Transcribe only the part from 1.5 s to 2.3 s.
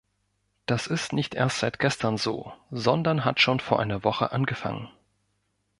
seit gestern